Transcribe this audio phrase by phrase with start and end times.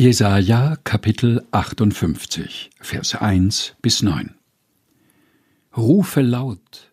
[0.00, 4.32] Jesaja Kapitel 58, Vers 1 bis 9
[5.76, 6.92] Rufe laut,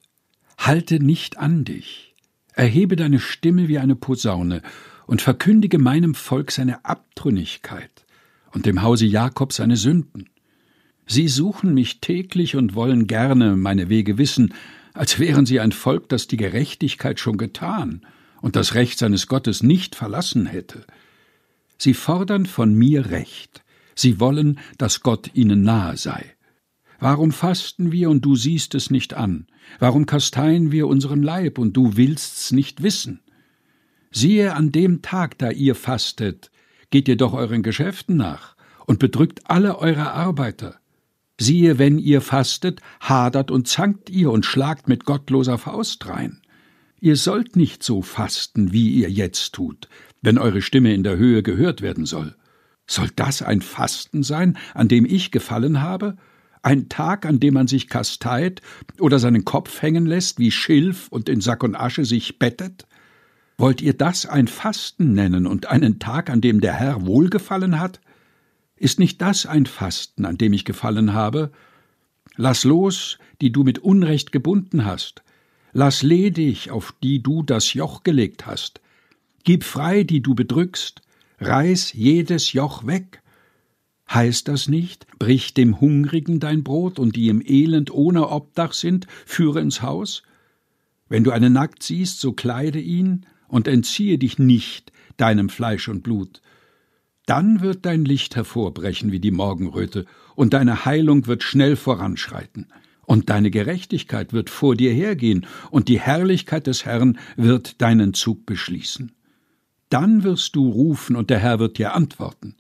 [0.58, 2.16] halte nicht an dich,
[2.54, 4.64] erhebe deine Stimme wie eine Posaune
[5.06, 8.08] und verkündige meinem Volk seine Abtrünnigkeit
[8.54, 10.28] und dem Hause Jakob seine Sünden.
[11.06, 14.52] Sie suchen mich täglich und wollen gerne meine Wege wissen,
[14.96, 18.02] als wären sie ein Volk, das die Gerechtigkeit schon getan
[18.42, 20.88] und das Recht seines Gottes nicht verlassen hätte.
[21.78, 23.64] Sie fordern von mir Recht.
[23.96, 26.36] Sie wollen, dass Gott ihnen nahe sei.
[27.00, 29.48] Warum fasten wir und du siehst es nicht an?
[29.80, 33.22] Warum kasteien wir unseren Leib und du willst's nicht wissen?
[34.12, 36.52] Siehe, an dem Tag, da ihr fastet,
[36.90, 38.56] geht ihr doch euren Geschäften nach
[38.86, 40.80] und bedrückt alle eure Arbeiter.
[41.38, 46.42] Siehe, wenn ihr fastet, hadert und zankt ihr und schlagt mit gottloser Faust rein.
[47.02, 49.90] Ihr sollt nicht so fasten, wie ihr jetzt tut,
[50.26, 52.36] wenn eure Stimme in der Höhe gehört werden soll.
[52.88, 56.18] Soll das ein Fasten sein, an dem ich gefallen habe?
[56.62, 58.62] Ein Tag, an dem man sich kasteit
[59.00, 62.88] oder seinen Kopf hängen lässt, wie Schilf und in Sack und Asche sich bettet?
[63.58, 68.02] Wollt ihr das ein Fasten nennen und einen Tag, an dem der Herr wohlgefallen hat?
[68.76, 71.52] Ist nicht das ein Fasten, an dem ich gefallen habe?
[72.36, 75.24] Lass los, die du mit Unrecht gebunden hast.
[75.72, 78.82] Lass ledig, auf die du das Joch gelegt hast.
[79.46, 81.04] Gib frei, die du bedrückst,
[81.40, 83.22] reiß jedes Joch weg.
[84.12, 89.06] Heißt das nicht, brich dem Hungrigen dein Brot und die im Elend ohne Obdach sind,
[89.28, 90.24] führe ins Haus?
[91.10, 96.02] Wenn du einen nackt siehst, so kleide ihn und entziehe dich nicht deinem Fleisch und
[96.02, 96.42] Blut.
[97.28, 102.66] Dann wird dein Licht hervorbrechen wie die Morgenröte, und deine Heilung wird schnell voranschreiten,
[103.04, 108.48] und deine Gerechtigkeit wird vor dir hergehen, und die Herrlichkeit des Herrn wird deinen Zug
[108.48, 109.12] beschließen.
[109.90, 112.56] Dann wirst du rufen, und der Herr wird dir antworten.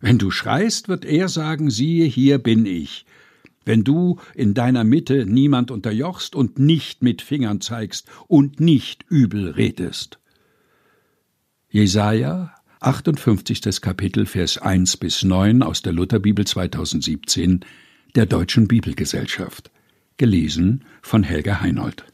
[0.00, 3.06] Wenn du schreist, wird er sagen, siehe, hier bin ich.
[3.64, 9.50] Wenn du in deiner Mitte niemand unterjochst und nicht mit Fingern zeigst und nicht übel
[9.50, 10.20] redest.
[11.68, 13.80] Jesaja, 58.
[13.80, 17.64] Kapitel, Vers 1 bis 9 aus der Lutherbibel 2017
[18.14, 19.70] der Deutschen Bibelgesellschaft.
[20.16, 22.04] Gelesen von Helga Heinold.